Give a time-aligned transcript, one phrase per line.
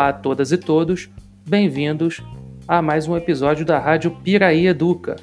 [0.00, 1.10] Olá a todas e todos,
[1.46, 2.22] bem-vindos
[2.66, 5.16] a mais um episódio da Rádio Piraí Educa.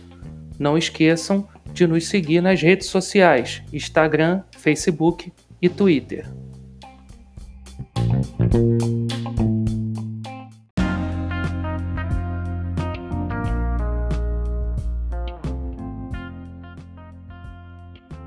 [0.59, 6.31] Não esqueçam de nos seguir nas redes sociais: Instagram, Facebook e Twitter.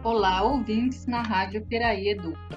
[0.02, 2.49] Olá, ouvintes na Rádio Piraí Educa.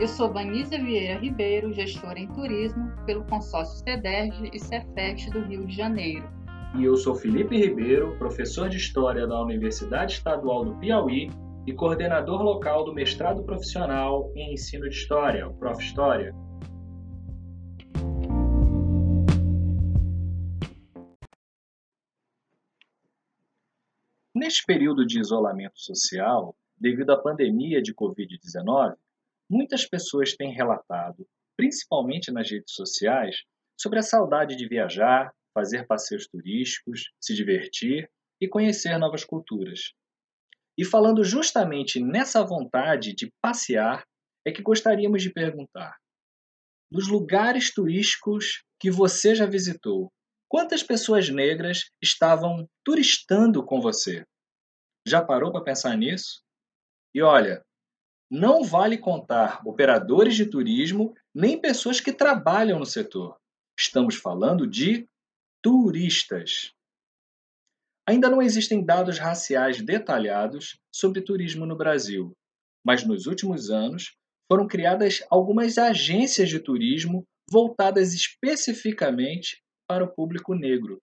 [0.00, 5.66] Eu sou Vanisa Vieira Ribeiro, gestora em turismo pelo consórcio CEDERJ e Cefet do Rio
[5.66, 6.24] de Janeiro.
[6.78, 11.32] E eu sou Felipe Ribeiro, professor de História da Universidade Estadual do Piauí
[11.66, 15.82] e coordenador local do mestrado profissional em ensino de História, o Prof.
[15.82, 16.32] História.
[24.32, 28.94] Neste período de isolamento social, devido à pandemia de Covid-19,
[29.48, 33.36] muitas pessoas têm relatado, principalmente nas redes sociais,
[33.80, 39.92] sobre a saudade de viajar, fazer passeios turísticos, se divertir e conhecer novas culturas.
[40.76, 44.04] E falando justamente nessa vontade de passear,
[44.46, 45.96] é que gostaríamos de perguntar:
[46.90, 50.12] dos lugares turísticos que você já visitou,
[50.48, 54.24] quantas pessoas negras estavam turistando com você?
[55.06, 56.42] Já parou para pensar nisso?
[57.14, 57.64] E olha,
[58.30, 63.38] não vale contar operadores de turismo nem pessoas que trabalham no setor.
[63.78, 65.08] Estamos falando de
[65.62, 66.74] turistas.
[68.06, 72.32] Ainda não existem dados raciais detalhados sobre turismo no Brasil,
[72.84, 74.14] mas nos últimos anos
[74.50, 80.98] foram criadas algumas agências de turismo voltadas especificamente para o público negro.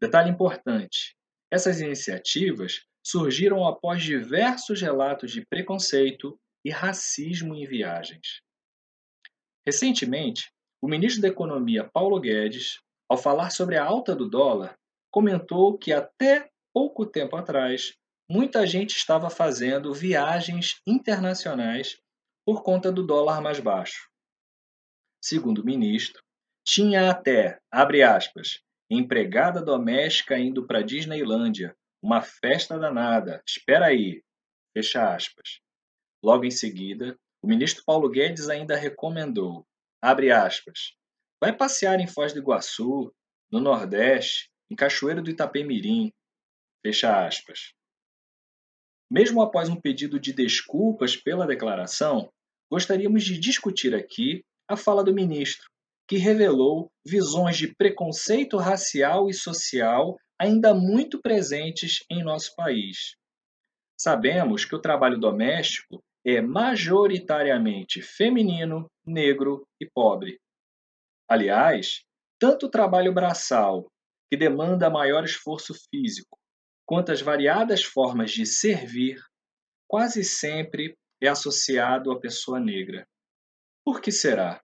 [0.00, 1.16] Detalhe importante:
[1.50, 8.42] essas iniciativas surgiram após diversos relatos de preconceito e racismo em viagens.
[9.64, 10.50] Recentemente,
[10.82, 14.76] o ministro da Economia Paulo Guedes, ao falar sobre a alta do dólar,
[15.08, 17.94] comentou que até pouco tempo atrás
[18.28, 21.96] muita gente estava fazendo viagens internacionais
[22.44, 24.10] por conta do dólar mais baixo.
[25.22, 26.20] Segundo o ministro,
[26.64, 33.42] tinha até, abre aspas, empregada doméstica indo para Disneylândia uma festa danada.
[33.44, 34.22] Espera aí.
[34.72, 35.60] Fecha aspas.
[36.22, 39.66] Logo em seguida, o ministro Paulo Guedes ainda recomendou,
[40.00, 40.94] abre aspas,
[41.40, 43.12] vai passear em Foz do Iguaçu,
[43.50, 46.12] no Nordeste, em Cachoeiro do Itapemirim,
[46.84, 47.72] fecha aspas.
[49.10, 52.32] Mesmo após um pedido de desculpas pela declaração,
[52.70, 55.68] gostaríamos de discutir aqui a fala do ministro,
[56.08, 63.16] que revelou visões de preconceito racial e social ainda muito presentes em nosso país.
[63.98, 70.38] Sabemos que o trabalho doméstico é majoritariamente feminino, negro e pobre.
[71.28, 72.04] Aliás,
[72.38, 73.90] tanto o trabalho braçal,
[74.30, 76.38] que demanda maior esforço físico,
[76.84, 79.20] quanto as variadas formas de servir,
[79.88, 83.06] quase sempre é associado à pessoa negra.
[83.84, 84.60] Por que será?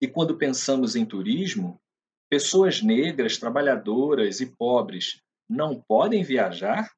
[0.00, 1.80] E quando pensamos em turismo,
[2.30, 6.90] Pessoas negras, trabalhadoras e pobres não podem viajar,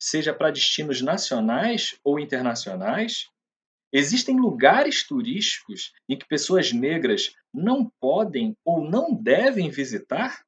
[0.00, 3.30] seja para destinos nacionais ou internacionais?
[3.92, 10.44] Existem lugares turísticos em que pessoas negras não podem ou não devem visitar?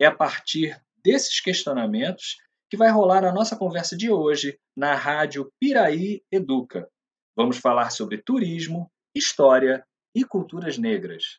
[0.00, 2.36] É a partir desses questionamentos
[2.70, 6.88] que vai rolar a nossa conversa de hoje na Rádio Piraí Educa.
[7.36, 11.38] Vamos falar sobre turismo, história e culturas negras.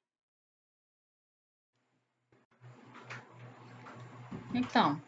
[4.58, 5.00] Então,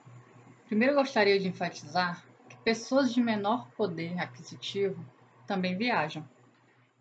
[0.68, 5.04] primeiro gostaria de enfatizar que pessoas de menor poder aquisitivo
[5.48, 6.24] também viajam.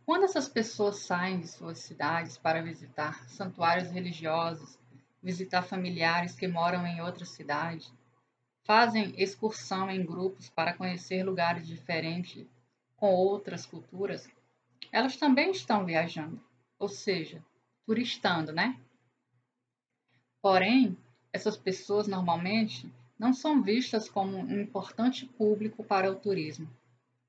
[0.06, 4.78] Quando essas pessoas saem de suas cidades para visitar santuários religiosos,
[5.22, 7.92] visitar familiares que moram em outra cidade,
[8.64, 12.46] fazem excursão em grupos para conhecer lugares diferentes
[12.96, 14.26] com outras culturas,
[14.90, 16.42] elas também estão viajando,
[16.78, 17.44] ou seja,
[17.84, 18.80] turistando, né?
[20.40, 20.96] Porém,
[21.38, 26.68] essas pessoas normalmente não são vistas como um importante público para o turismo,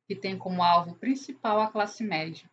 [0.07, 2.49] que tem como alvo principal a classe média.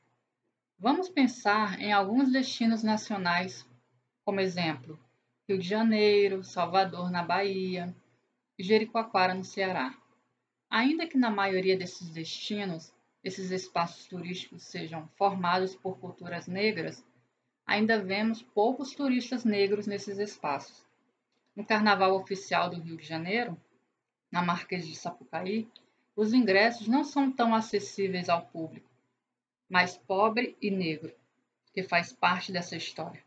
[0.79, 3.67] Vamos pensar em alguns destinos nacionais,
[4.23, 4.99] como exemplo,
[5.49, 7.97] Rio de Janeiro, Salvador, na Bahia,
[8.59, 9.95] e Jericoacoara, no Ceará.
[10.69, 12.93] Ainda que na maioria desses destinos
[13.25, 17.03] esses espaços turísticos sejam formados por culturas negras,
[17.67, 20.86] ainda vemos poucos turistas negros nesses espaços.
[21.57, 23.59] No Carnaval Oficial do Rio de Janeiro,
[24.31, 25.67] na Marquês de Sapucaí,
[26.15, 28.91] os ingressos não são tão acessíveis ao público,
[29.67, 31.15] mais pobre e negro.
[31.73, 33.23] que faz parte dessa história.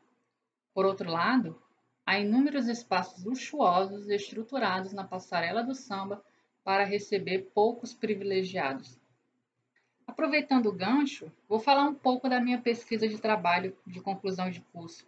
[0.74, 1.62] Por outro lado,
[2.04, 6.24] há inúmeros espaços luxuosos estruturados na passarela do samba
[6.64, 9.00] para receber poucos privilegiados.
[10.08, 14.62] Aproveitando o gancho, vou falar um pouco da minha pesquisa de trabalho de conclusão de
[14.62, 15.06] curso.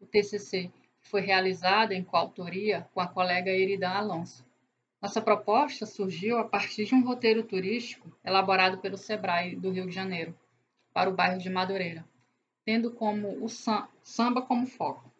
[0.00, 0.72] O TCC
[1.02, 4.46] foi realizado em coautoria com a colega Erida Alonso.
[5.00, 9.92] Nossa proposta surgiu a partir de um roteiro turístico elaborado pelo SEBRAE do Rio de
[9.92, 10.38] Janeiro
[10.92, 12.04] para o bairro de Madureira,
[12.64, 15.10] tendo como o samba como foco.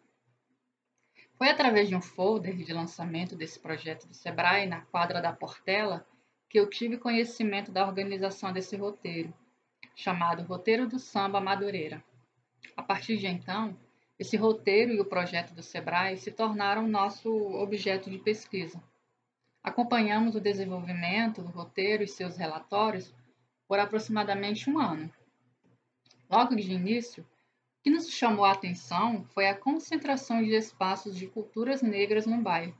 [1.37, 6.07] Foi através de um folder de lançamento desse projeto do Sebrae na quadra da Portela
[6.47, 9.33] que eu tive conhecimento da organização desse roteiro,
[9.95, 12.03] chamado Roteiro do Samba Madureira.
[12.77, 13.75] A partir de então,
[14.19, 18.81] esse roteiro e o projeto do Sebrae se tornaram nosso objeto de pesquisa.
[19.63, 23.13] Acompanhamos o desenvolvimento do roteiro e seus relatórios
[23.67, 25.11] por aproximadamente um ano.
[26.29, 27.25] Logo de início,
[27.81, 32.77] que nos chamou a atenção foi a concentração de espaços de culturas negras no bairro,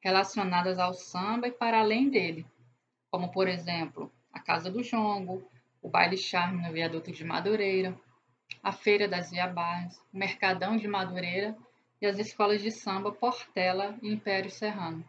[0.00, 2.46] relacionadas ao samba e para além dele,
[3.10, 5.42] como, por exemplo, a Casa do Jongo,
[5.82, 7.98] o Baile Charme no Viaduto de Madureira,
[8.62, 11.56] a Feira das Iabás, o Mercadão de Madureira
[12.00, 15.04] e as escolas de samba Portela e Império Serrano.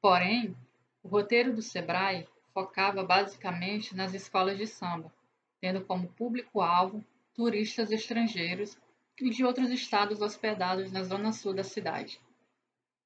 [0.00, 0.56] Porém,
[1.02, 5.12] o roteiro do Sebrae focava basicamente nas escolas de samba,
[5.60, 7.04] tendo como público-alvo
[7.34, 8.78] turistas estrangeiros
[9.20, 12.20] e de outros estados hospedados na zona sul da cidade.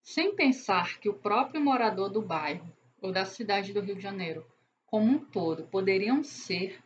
[0.02, 2.70] Sem pensar que o próprio morador do bairro
[3.00, 4.46] ou da cidade do Rio de Janeiro,
[4.87, 6.83] como um todo, poderiam ser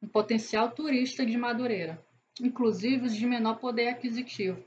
[0.00, 2.00] um potencial turista de Madureira,
[2.40, 4.62] inclusive os de menor poder aquisitivo.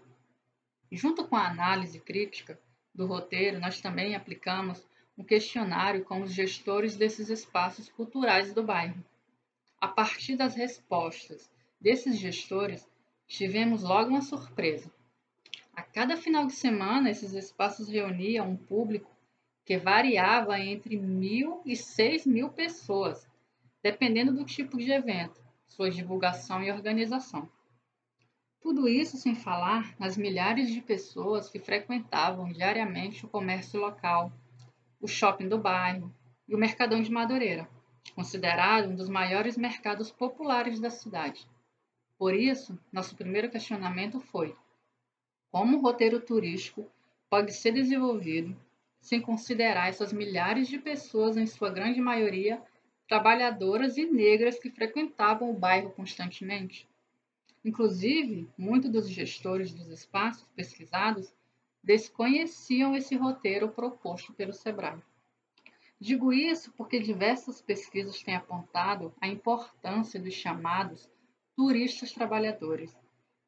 [0.91, 2.59] Junto com a análise crítica
[2.93, 4.85] do roteiro, nós também aplicamos
[5.17, 9.03] um questionário com os gestores desses espaços culturais do bairro.
[9.79, 11.49] A partir das respostas
[11.79, 12.87] desses gestores,
[13.27, 14.91] tivemos logo uma surpresa.
[15.73, 19.09] A cada final de semana, esses espaços reuniam um público
[19.65, 23.25] que variava entre mil e seis mil pessoas,
[23.83, 27.49] dependendo do tipo de evento, sua divulgação e organização.
[28.59, 34.31] Tudo isso sem falar nas milhares de pessoas que frequentavam diariamente o comércio local,
[34.99, 36.13] o shopping do bairro
[36.47, 37.67] e o Mercadão de Madureira,
[38.13, 41.47] considerado um dos maiores mercados populares da cidade.
[42.19, 44.55] Por isso, nosso primeiro questionamento foi:
[45.49, 46.87] como o roteiro turístico
[47.29, 48.55] pode ser desenvolvido
[48.99, 52.61] sem considerar essas milhares de pessoas, em sua grande maioria
[53.11, 56.87] trabalhadoras e negras que frequentavam o bairro constantemente?
[57.61, 61.35] Inclusive, muitos dos gestores dos espaços pesquisados
[61.83, 65.03] desconheciam esse roteiro proposto pelo SEBRAE.
[65.99, 71.09] Digo isso porque diversas pesquisas têm apontado a importância dos chamados
[71.53, 72.97] turistas trabalhadores,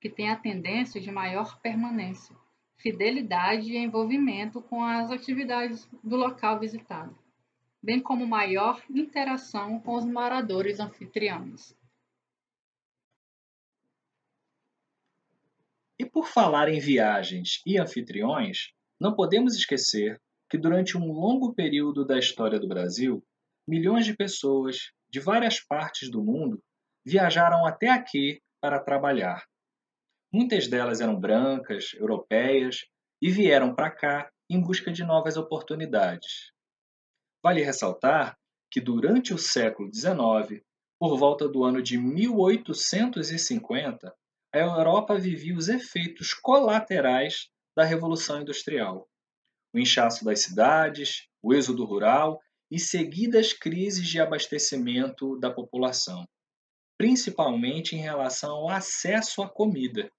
[0.02, 2.36] que têm a tendência de maior permanência,
[2.76, 7.18] fidelidade e envolvimento com as atividades do local visitado,
[7.84, 11.76] bem como maior interação com os moradores anfitriões.
[16.00, 20.18] E por falar em viagens e anfitriões, não podemos esquecer
[20.50, 23.22] que durante um longo período da história do Brasil,
[23.68, 26.64] milhões de pessoas de várias partes do mundo
[27.06, 29.44] viajaram até aqui para trabalhar.
[30.32, 32.86] Muitas delas eram brancas, europeias
[33.22, 36.53] e vieram para cá em busca de novas oportunidades.
[37.44, 38.38] Vale ressaltar
[38.72, 40.64] que durante o século XIX,
[40.98, 44.16] por volta do ano de 1850,
[44.54, 49.08] a Europa vivia os efeitos colaterais da Revolução Industrial.
[49.74, 52.40] O inchaço das cidades, o êxodo rural
[52.72, 56.26] e seguidas crises de abastecimento da população
[56.98, 60.12] principalmente em relação ao acesso à comida.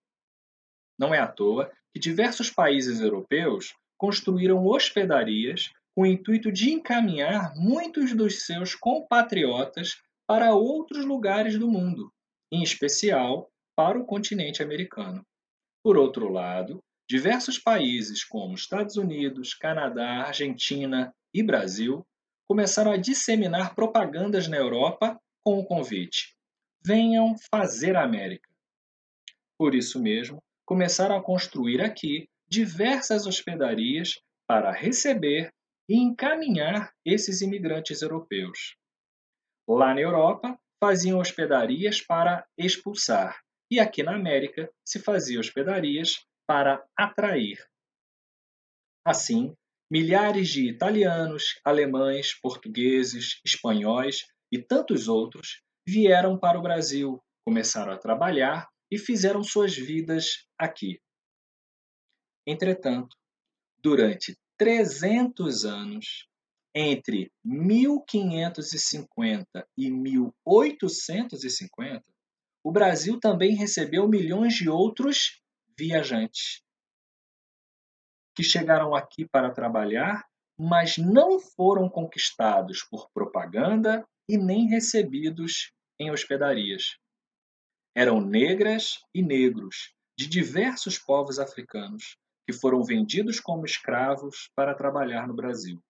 [0.99, 7.55] Não é à toa que diversos países europeus construíram hospedarias com o intuito de encaminhar
[7.57, 9.97] muitos dos seus compatriotas
[10.27, 12.13] para outros lugares do mundo,
[12.53, 15.25] em especial para o continente americano.
[15.83, 22.05] Por outro lado, diversos países como Estados Unidos, Canadá, Argentina e Brasil
[22.49, 26.35] começaram a disseminar propagandas na Europa com o convite:
[26.85, 28.49] venham fazer a América.
[29.59, 35.53] Por isso mesmo, começaram a construir aqui diversas hospedarias para receber
[35.89, 38.77] e encaminhar esses imigrantes europeus.
[39.69, 46.85] Lá na Europa, faziam hospedarias para expulsar, e aqui na América se faziam hospedarias para
[46.97, 47.59] atrair.
[49.07, 49.55] Assim,
[49.91, 57.99] milhares de italianos, alemães, portugueses, espanhóis e tantos outros vieram para o Brasil, começaram a
[57.99, 61.01] trabalhar e fizeram suas vidas aqui.
[62.47, 63.17] Entretanto,
[63.79, 66.29] durante 300 anos,
[66.75, 72.05] entre 1550 e 1850,
[72.63, 75.41] o Brasil também recebeu milhões de outros
[75.79, 76.65] viajantes
[78.35, 80.27] que chegaram aqui para trabalhar,
[80.59, 86.99] mas não foram conquistados por propaganda e nem recebidos em hospedarias.
[87.95, 95.27] Eram negras e negros de diversos povos africanos que foram vendidos como escravos para trabalhar
[95.27, 95.83] no Brasil.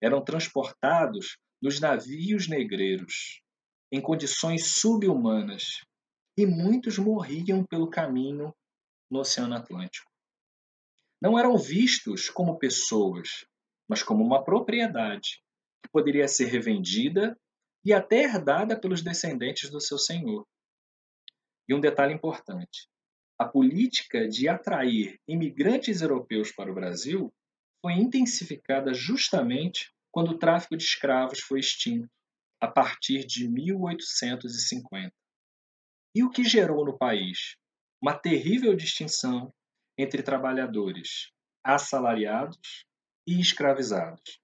[0.00, 3.42] Eram transportados nos navios negreiros,
[3.90, 5.84] em condições subhumanas,
[6.36, 8.54] e muitos morriam pelo caminho
[9.10, 10.10] no Oceano Atlântico.
[11.20, 13.46] Não eram vistos como pessoas,
[13.88, 15.42] mas como uma propriedade
[15.82, 17.38] que poderia ser revendida
[17.84, 20.46] e até herdada pelos descendentes do seu senhor.
[21.68, 22.88] E um detalhe importante:
[23.38, 27.32] a política de atrair imigrantes europeus para o Brasil
[27.82, 32.08] foi intensificada justamente quando o tráfico de escravos foi extinto,
[32.60, 35.12] a partir de 1850.
[36.14, 37.56] E o que gerou no país?
[38.00, 39.52] Uma terrível distinção
[39.98, 41.30] entre trabalhadores
[41.62, 42.86] assalariados
[43.26, 44.40] e escravizados.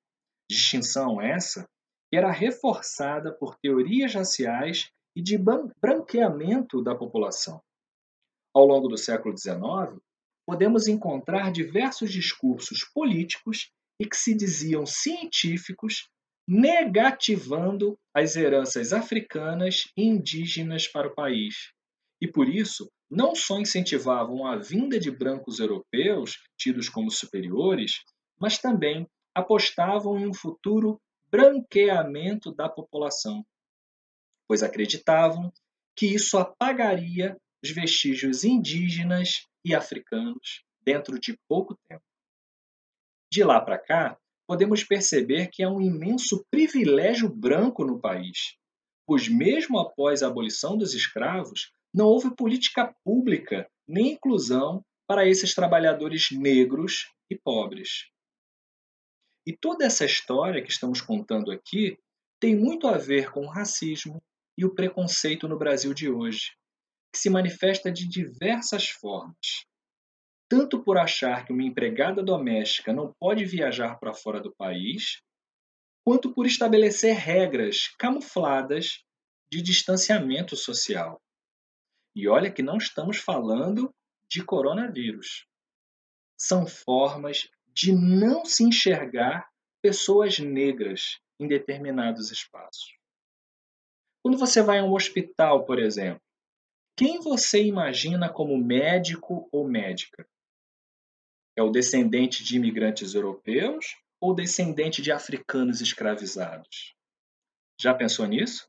[0.50, 1.66] Distinção essa
[2.10, 5.38] que era reforçada por teorias raciais e de
[5.80, 7.62] branqueamento da população.
[8.54, 10.00] Ao longo do século XIX,
[10.46, 16.08] podemos encontrar diversos discursos políticos e que se diziam científicos,
[16.46, 21.72] negativando as heranças africanas e indígenas para o país.
[22.20, 28.00] E por isso, não só incentivavam a vinda de brancos europeus, tidos como superiores,
[28.40, 33.44] mas também apostavam em um futuro branqueamento da população,
[34.46, 35.52] pois acreditavam
[35.96, 42.02] que isso apagaria os vestígios indígenas e africanos dentro de pouco tempo.
[43.30, 48.56] De lá para cá, podemos perceber que há um imenso privilégio branco no país,
[49.06, 55.54] pois, mesmo após a abolição dos escravos, não houve política pública nem inclusão para esses
[55.54, 58.10] trabalhadores negros e pobres.
[59.46, 61.98] E toda essa história que estamos contando aqui
[62.40, 64.22] tem muito a ver com o racismo
[64.56, 66.52] e o preconceito no Brasil de hoje,
[67.12, 69.66] que se manifesta de diversas formas.
[70.48, 75.20] Tanto por achar que uma empregada doméstica não pode viajar para fora do país,
[76.04, 79.04] quanto por estabelecer regras camufladas
[79.50, 81.20] de distanciamento social.
[82.14, 83.94] E olha que não estamos falando
[84.28, 85.46] de coronavírus.
[86.36, 89.48] São formas de não se enxergar
[89.80, 92.96] pessoas negras em determinados espaços.
[94.22, 96.22] Quando você vai a um hospital, por exemplo,
[96.96, 100.26] quem você imagina como médico ou médica?
[101.56, 106.94] É o descendente de imigrantes europeus ou descendente de africanos escravizados?
[107.80, 108.68] Já pensou nisso?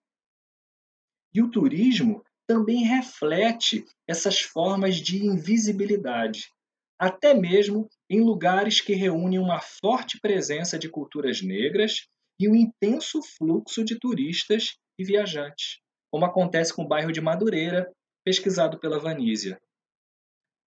[1.34, 6.52] E o turismo também reflete essas formas de invisibilidade,
[7.00, 12.08] até mesmo em lugares que reúnem uma forte presença de culturas negras
[12.40, 15.80] e um intenso fluxo de turistas e viajantes,
[16.12, 17.92] como acontece com o bairro de Madureira,
[18.24, 19.60] pesquisado pela Vanísia.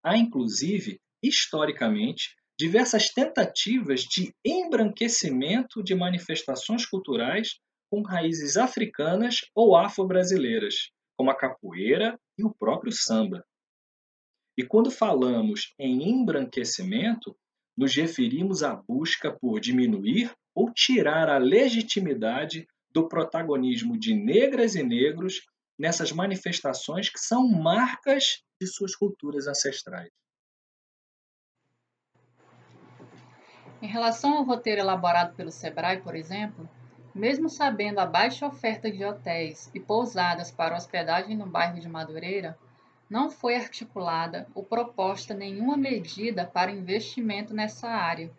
[0.05, 7.59] Há, inclusive, historicamente, diversas tentativas de embranquecimento de manifestações culturais
[7.91, 13.45] com raízes africanas ou afro-brasileiras, como a capoeira e o próprio samba.
[14.57, 17.37] E quando falamos em embranquecimento,
[17.77, 24.83] nos referimos à busca por diminuir ou tirar a legitimidade do protagonismo de negras e
[24.83, 25.43] negros
[25.79, 30.11] nessas manifestações que são marcas de suas culturas ancestrais.
[33.83, 36.69] Em relação ao roteiro elaborado pelo Sebrae, por exemplo,
[37.15, 42.59] mesmo sabendo a baixa oferta de hotéis e pousadas para hospedagem no bairro de Madureira,
[43.09, 48.31] não foi articulada ou proposta nenhuma medida para investimento nessa área.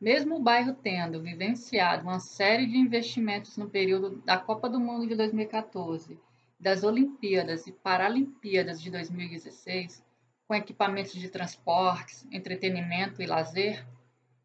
[0.00, 5.06] Mesmo o bairro tendo vivenciado uma série de investimentos no período da Copa do Mundo
[5.06, 6.18] de 2014,
[6.62, 10.00] das Olimpíadas e Paralimpíadas de 2016,
[10.46, 13.84] com equipamentos de transportes, entretenimento e lazer,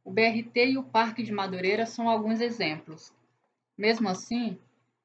[0.03, 3.13] o BRT e o Parque de Madureira são alguns exemplos.
[3.77, 4.57] Mesmo assim,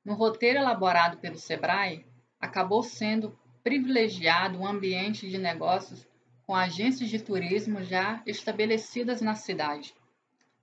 [0.02, 2.06] no roteiro elaborado pelo SEBRAE,
[2.40, 6.08] acabou sendo privilegiado um ambiente de negócios
[6.46, 9.94] com agências de turismo já estabelecidas na cidade,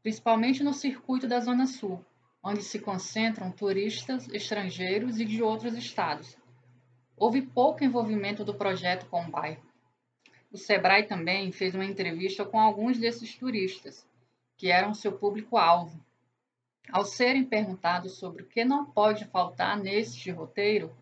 [0.01, 2.03] principalmente no circuito da Zona Sul,
[2.41, 6.38] onde se concentram turistas estrangeiros e de outros estados.
[7.19, 9.61] Houve pouco envolvimento do projeto com o bairro.
[10.51, 14.07] O Sebrae também fez uma entrevista com alguns desses turistas,
[14.57, 16.03] que eram seu público-alvo.
[16.91, 20.95] Ao serem perguntados sobre o que não pode faltar neste roteiro,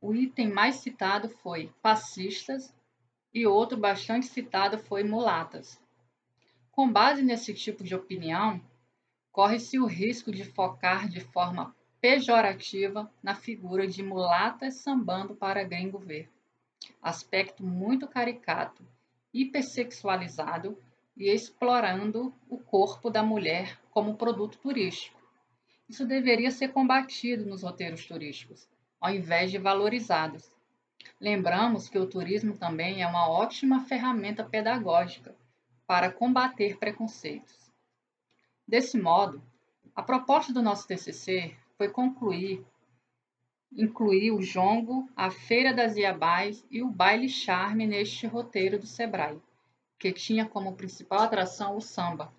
[0.00, 2.72] o item mais citado foi passistas
[3.34, 5.78] e outro bastante citado foi mulatas.
[6.70, 8.60] Com base nesse tipo de opinião,
[9.30, 15.98] corre-se o risco de focar de forma pejorativa na figura de mulatas sambando para gringo
[15.98, 16.30] ver.
[17.02, 18.86] Aspecto muito caricato,
[19.32, 20.78] hipersexualizado
[21.16, 25.16] e explorando o corpo da mulher como produto turístico.
[25.88, 28.68] Isso deveria ser combatido nos roteiros turísticos,
[29.00, 30.50] ao invés de valorizados.
[31.20, 35.34] Lembramos que o turismo também é uma ótima ferramenta pedagógica
[35.86, 37.72] para combater preconceitos.
[38.66, 39.40] Desse modo,
[39.94, 42.64] a proposta do nosso TCC foi concluir,
[43.72, 49.40] incluir o jongo, a Feira das Iabás e o baile charme neste roteiro do Sebrae,
[49.98, 52.32] que tinha como principal atração o samba.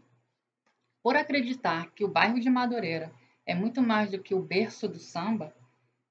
[1.04, 3.12] Por acreditar que o bairro de Madureira
[3.46, 5.56] é muito mais do que o berço do samba,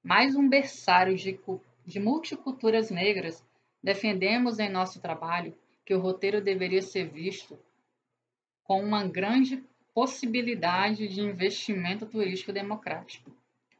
[0.01, 1.39] mais um berçário de,
[1.85, 3.43] de multiculturas negras,
[3.83, 7.59] defendemos em nosso trabalho que o roteiro deveria ser visto
[8.63, 9.63] com uma grande
[9.97, 13.31] possibilidade de investimento turístico democrático,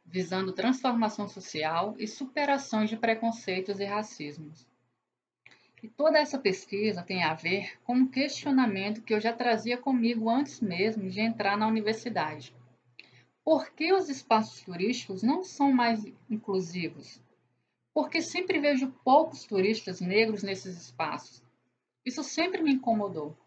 [0.04, 4.66] visando transformação social e superação de preconceitos e racismos.
[5.80, 10.28] E toda essa pesquisa tem a ver com um questionamento que eu já trazia comigo
[10.28, 12.52] antes mesmo de entrar na universidade.
[13.44, 17.22] Por que os espaços turísticos não são mais inclusivos?
[17.94, 21.44] Porque sempre vejo poucos turistas negros nesses espaços.
[22.04, 23.38] Isso sempre me incomodou.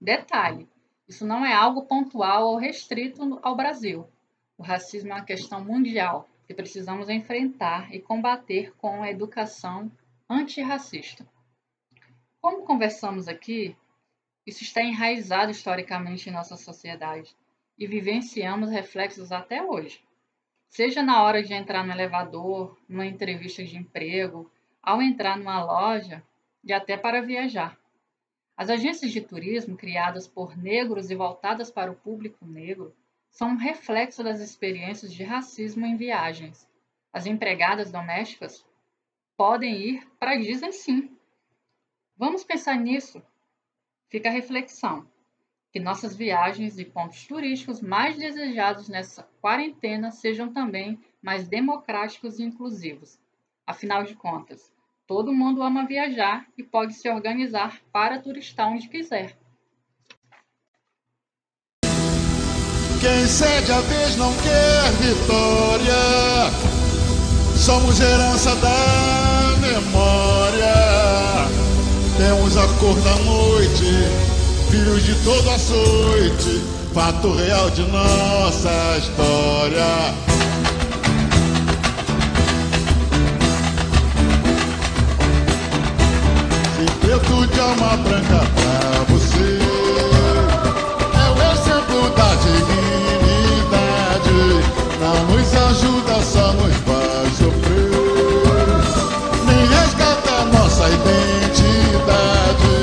[0.00, 0.66] Detalhe:
[1.08, 4.08] isso não é algo pontual ou restrito ao Brasil.
[4.56, 9.90] O racismo é uma questão mundial que precisamos enfrentar e combater com a educação
[10.28, 11.26] antirracista.
[12.40, 13.76] Como conversamos aqui,
[14.46, 17.34] isso está enraizado historicamente em nossa sociedade
[17.78, 20.02] e vivenciamos reflexos até hoje.
[20.68, 24.50] Seja na hora de entrar no elevador, numa entrevista de emprego,
[24.82, 26.22] ao entrar numa loja
[26.62, 27.78] e até para viajar.
[28.56, 32.94] As agências de turismo, criadas por negros e voltadas para o público negro,
[33.28, 36.68] são um reflexo das experiências de racismo em viagens.
[37.12, 38.64] As empregadas domésticas
[39.36, 41.16] podem ir para Disney sim.
[42.16, 43.20] Vamos pensar nisso.
[44.08, 45.04] Fica a reflexão.
[45.72, 52.44] Que nossas viagens e pontos turísticos mais desejados nessa quarentena sejam também mais democráticos e
[52.44, 53.18] inclusivos.
[53.66, 54.72] Afinal de contas,
[55.06, 59.36] Todo mundo ama viajar e pode se organizar para turistar onde quiser.
[63.02, 65.92] Quem cede a vez não quer vitória.
[67.54, 70.74] Somos herança da memória.
[72.16, 73.84] Temos a cor da noite,
[74.70, 76.62] filhos de todo açoite,
[76.94, 80.33] fato real de nossa história.
[87.18, 89.58] Preto de alma branca pra você.
[91.14, 94.40] É o exemplo da dignidade.
[95.00, 97.90] Não nos ajuda, só nos faz sofrer.
[99.46, 102.74] Nem resgata nossa identidade.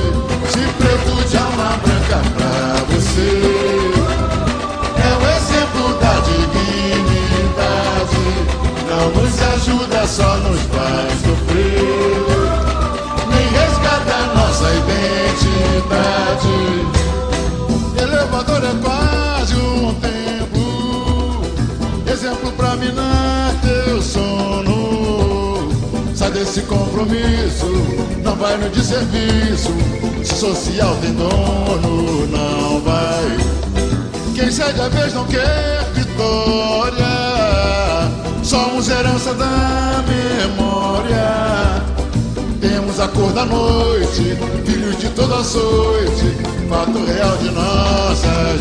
[0.49, 2.55] Se preto de alma branca pra
[2.89, 3.31] você.
[4.97, 8.25] É o exemplo da dignidade.
[8.89, 11.90] Não nos ajuda, só nos faz sofrer
[18.01, 21.41] Elevador é quase um tempo,
[22.11, 25.69] exemplo pra minar teu sono.
[26.15, 27.67] Sai desse compromisso,
[28.23, 29.73] não vai no de serviço.
[30.23, 33.37] Se social tem dono, não vai.
[34.35, 37.05] Quem cede a vez não quer vitória.
[38.43, 41.81] Somos herança da memória
[43.01, 46.37] a cor da noite, filhos de toda açoite,
[46.69, 48.60] fato real de nossa história.